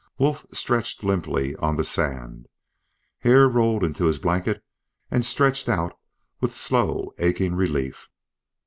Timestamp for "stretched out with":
5.23-6.57